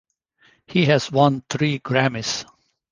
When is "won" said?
1.11-1.43